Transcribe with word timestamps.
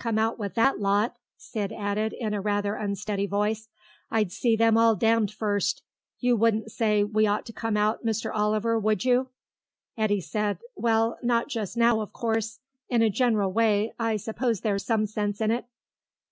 "Come 0.00 0.18
out 0.18 0.36
with 0.36 0.54
that 0.54 0.80
lot!" 0.80 1.14
Sid 1.36 1.70
added, 1.72 2.12
in 2.14 2.34
a 2.34 2.40
rather 2.40 2.74
unsteady 2.74 3.28
voice. 3.28 3.68
"I'd 4.10 4.32
see 4.32 4.56
them 4.56 4.76
all 4.76 4.96
damned 4.96 5.30
first. 5.30 5.84
You 6.18 6.34
wouldn't 6.34 6.72
say 6.72 7.04
we 7.04 7.28
ought 7.28 7.46
to 7.46 7.52
come 7.52 7.76
out, 7.76 8.04
Mr. 8.04 8.32
Oliver, 8.34 8.80
would 8.80 9.04
you?" 9.04 9.28
Eddy 9.96 10.22
said, 10.22 10.58
"Well, 10.74 11.20
not 11.22 11.46
just 11.48 11.76
now, 11.76 12.00
of 12.00 12.12
course. 12.12 12.58
In 12.88 13.00
a 13.00 13.10
general 13.10 13.52
way, 13.52 13.92
I 13.96 14.16
suppose 14.16 14.62
there's 14.62 14.84
some 14.84 15.06
sense 15.06 15.40
in 15.40 15.52
it." 15.52 15.66